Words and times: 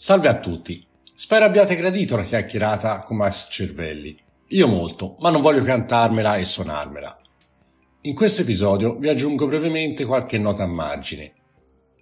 Salve 0.00 0.28
a 0.28 0.38
tutti. 0.38 0.86
Spero 1.12 1.44
abbiate 1.44 1.74
gradito 1.74 2.14
la 2.14 2.22
chiacchierata 2.22 3.02
con 3.02 3.16
Max 3.16 3.48
Cervelli. 3.50 4.16
Io 4.50 4.68
molto, 4.68 5.16
ma 5.18 5.28
non 5.28 5.40
voglio 5.40 5.64
cantarmela 5.64 6.36
e 6.36 6.44
suonarmela. 6.44 7.18
In 8.02 8.14
questo 8.14 8.42
episodio 8.42 8.96
vi 8.96 9.08
aggiungo 9.08 9.48
brevemente 9.48 10.04
qualche 10.04 10.38
nota 10.38 10.62
a 10.62 10.68
margine. 10.68 11.32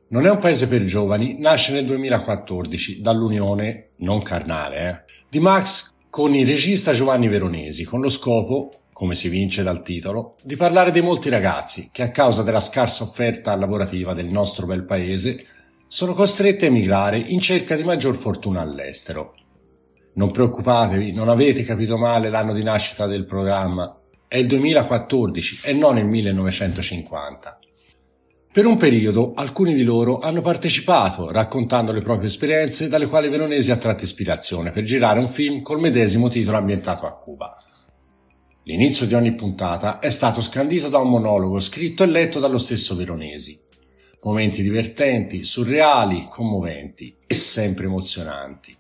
Non 0.09 0.27
è 0.27 0.31
un 0.31 0.37
paese 0.37 0.69
per 0.69 0.85
giovani, 0.85 1.39
nasce 1.39 1.73
nel 1.73 1.87
2014 1.87 3.01
dall'unione, 3.01 3.85
non 4.01 4.21
carnale, 4.21 4.77
eh, 4.77 5.13
di 5.31 5.41
Max 5.41 5.95
con 6.11 6.35
il 6.35 6.47
regista 6.47 6.93
Giovanni 6.93 7.29
Veronesi, 7.29 7.85
con 7.85 8.03
lo 8.03 8.11
scopo, 8.11 8.81
come 8.93 9.15
si 9.15 9.31
vince 9.31 9.63
dal 9.63 9.81
titolo, 9.81 10.37
di 10.43 10.57
parlare 10.57 10.91
dei 10.91 11.01
molti 11.01 11.31
ragazzi 11.31 11.89
che 11.91 12.03
a 12.03 12.11
causa 12.11 12.43
della 12.43 12.61
scarsa 12.61 13.05
offerta 13.05 13.57
lavorativa 13.57 14.13
del 14.13 14.27
nostro 14.27 14.67
bel 14.67 14.85
paese 14.85 15.47
sono 15.89 16.13
costretti 16.13 16.65
a 16.65 16.69
emigrare 16.69 17.19
in 17.19 17.41
cerca 17.41 17.77
di 17.77 17.85
maggior 17.85 18.17
fortuna 18.17 18.61
all'estero. 18.61 19.35
Non 20.15 20.31
preoccupatevi, 20.31 21.13
non 21.13 21.29
avete 21.29 21.63
capito 21.63 21.97
male 21.97 22.29
l'anno 22.29 22.53
di 22.53 22.63
nascita 22.63 23.07
del 23.07 23.27
programma. 23.27 24.01
È 24.27 24.37
il 24.37 24.47
2014 24.47 25.61
e 25.63 25.73
non 25.73 25.99
il 25.99 26.07
1950. 26.07 27.59
Per 28.51 28.65
un 28.65 28.79
periodo 28.79 29.35
alcuni 29.35 29.75
di 29.75 29.85
loro 29.85 30.19
hanno 30.19 30.41
partecipato 30.41 31.31
raccontando 31.31 31.93
le 31.93 32.01
proprie 32.01 32.29
esperienze 32.29 32.89
dalle 32.89 33.07
quali 33.07 33.29
Veronesi 33.29 33.71
ha 33.71 33.77
tratto 33.77 34.05
ispirazione 34.05 34.73
per 34.73 34.83
girare 34.83 35.19
un 35.19 35.29
film 35.29 35.61
col 35.61 35.79
medesimo 35.79 36.29
titolo 36.29 36.57
ambientato 36.57 37.07
a 37.07 37.15
Cuba. 37.19 37.55
L'inizio 38.65 39.07
di 39.07 39.15
ogni 39.15 39.35
puntata 39.35 39.99
è 39.99 40.09
stato 40.09 40.41
scandito 40.41 40.89
da 40.89 40.99
un 40.99 41.11
monologo 41.11 41.61
scritto 41.61 42.03
e 42.03 42.07
letto 42.07 42.41
dallo 42.41 42.59
stesso 42.59 42.97
Veronesi, 42.97 43.61
momenti 44.27 44.61
divertenti, 44.61 45.45
surreali, 45.45 46.27
commoventi 46.29 47.17
e 47.27 47.35
sempre 47.35 47.87
emozionanti. 47.87 48.77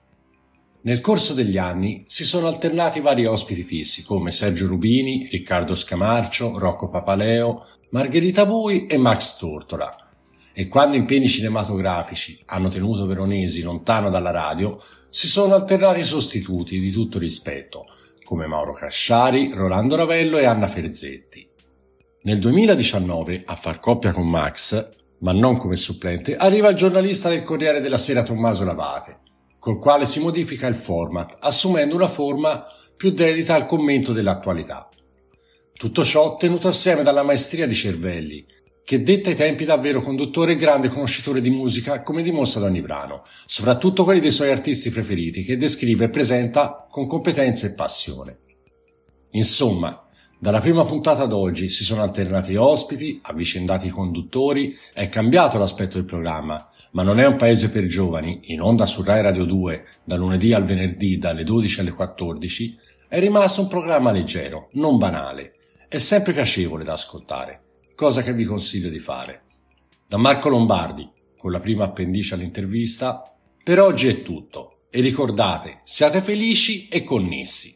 Nel 0.83 1.01
corso 1.01 1.35
degli 1.35 1.57
anni 1.57 2.03
si 2.07 2.25
sono 2.25 2.49
alternati 2.49 3.01
vari 3.01 3.27
ospiti 3.27 3.63
fissi 3.63 4.03
come 4.03 4.33
Sergio 4.33 4.67
Rubini, 4.67 5.29
Riccardo 5.31 5.77
Scamarcio, 5.77 6.59
Rocco 6.59 6.89
Papaleo, 6.89 7.65
Margherita 7.91 8.45
Bui 8.45 8.87
e 8.87 8.97
Max 8.97 9.37
Tortola. 9.37 10.11
E 10.53 10.67
quando 10.67 10.97
impegni 10.97 11.29
cinematografici 11.29 12.37
hanno 12.47 12.69
tenuto 12.69 13.07
Veronesi 13.07 13.63
lontano 13.63 14.11
dalla 14.11 14.31
radio, 14.31 14.77
si 15.09 15.29
sono 15.29 15.55
alternati 15.55 16.03
sostituti 16.03 16.81
di 16.81 16.91
tutto 16.91 17.19
rispetto, 17.19 17.87
come 18.25 18.47
Mauro 18.47 18.73
Casciari, 18.73 19.53
Rolando 19.53 19.95
Ravello 19.95 20.39
e 20.39 20.45
Anna 20.45 20.67
Ferzetti. 20.67 21.49
Nel 22.23 22.39
2019, 22.41 23.43
a 23.47 23.55
far 23.55 23.79
coppia 23.79 24.13
con 24.13 24.29
Max, 24.29 24.95
ma 25.21 25.33
non 25.33 25.57
come 25.57 25.77
supplente, 25.77 26.37
arriva 26.37 26.69
il 26.69 26.77
giornalista 26.77 27.29
del 27.29 27.43
Corriere 27.43 27.81
della 27.81 27.99
Sera 27.99 28.23
Tommaso 28.23 28.65
Lavate, 28.65 29.21
col 29.59 29.79
quale 29.79 30.07
si 30.07 30.21
modifica 30.21 30.67
il 30.67 30.75
format, 30.75 31.37
assumendo 31.41 31.95
una 31.95 32.09
forma 32.09 32.65
più 32.97 33.11
dedita 33.11 33.55
al 33.55 33.67
commento 33.67 34.13
dell'attualità. 34.13 34.89
Tutto 35.73 36.05
ciò 36.05 36.37
tenuto 36.37 36.69
assieme 36.69 37.03
dalla 37.03 37.23
maestria 37.23 37.67
di 37.67 37.75
Cervelli, 37.75 38.47
che 38.87 39.03
detta 39.03 39.31
i 39.31 39.35
tempi 39.35 39.65
da 39.65 39.77
vero 39.77 40.01
conduttore 40.01 40.53
e 40.53 40.57
grande 40.57 40.89
conoscitore 40.89 41.41
di 41.41 41.51
musica 41.51 42.03
come 42.03 42.23
dimostra 42.23 42.61
da 42.61 42.67
ogni 42.67 42.83
brano, 42.83 43.23
soprattutto 43.45 44.05
quelli 44.05 44.21
dei 44.21 44.31
suoi 44.31 44.51
artisti 44.51 44.91
preferiti 44.91 45.43
che 45.43 45.57
descrive 45.57 46.05
e 46.05 46.11
presenta 46.11 46.87
con 46.89 47.07
competenza 47.07 47.67
e 47.67 47.75
passione. 47.75 48.39
Insomma, 49.33 50.06
dalla 50.39 50.61
prima 50.61 50.85
puntata 50.85 51.23
ad 51.23 51.33
oggi 51.33 51.69
si 51.69 51.83
sono 51.83 52.03
alternati 52.03 52.57
ospiti, 52.57 53.21
avvicendati 53.23 53.89
conduttori, 53.89 54.77
è 54.93 55.09
cambiato 55.09 55.57
l'aspetto 55.57 55.97
del 55.97 56.05
programma, 56.05 56.69
ma 56.93 57.03
non 57.03 57.19
è 57.19 57.27
un 57.27 57.37
paese 57.37 57.71
per 57.71 57.87
giovani, 57.87 58.41
in 58.45 58.61
onda 58.61 58.85
su 58.85 59.03
Rai 59.03 59.23
Radio 59.23 59.45
2, 59.45 59.85
da 60.05 60.17
lunedì 60.17 60.53
al 60.53 60.65
venerdì 60.65 61.17
dalle 61.17 61.43
12 61.43 61.81
alle 61.81 61.93
14, 61.93 62.79
è 63.09 63.19
rimasto 63.19 63.63
un 63.63 63.69
programma 63.69 64.13
leggero, 64.13 64.69
non 64.73 64.99
banale, 64.99 65.55
è 65.89 65.99
sempre 65.99 66.35
piacevole 66.35 66.85
da 66.85 66.93
ascoltare, 66.93 67.63
cosa 67.95 68.23
che 68.23 68.35
vi 68.35 68.45
consiglio 68.45 68.91
di 68.91 68.99
fare. 68.99 69.43
Da 70.07 70.19
Marco 70.19 70.51
Lombardi, 70.51 71.11
con 71.39 71.51
la 71.51 71.61
prima 71.61 71.85
appendice 71.85 72.35
all'intervista, 72.35 73.35
per 73.63 73.81
oggi 73.81 74.09
è 74.09 74.23
tutto 74.23 74.83
e 74.91 75.01
ricordate, 75.01 75.81
siate 75.83 76.21
felici 76.21 76.89
e 76.89 77.05
connessi. 77.05 77.76